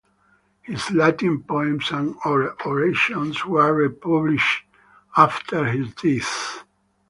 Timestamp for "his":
0.63-0.89, 5.65-5.93